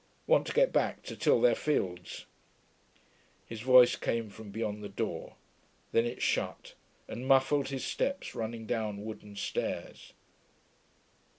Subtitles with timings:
[0.25, 2.25] Want to get back to till their fields....'
[3.45, 5.35] His voice came from beyond the door.
[5.91, 6.73] Then it shut,
[7.07, 10.13] and muffled his steps running down wooden stairs.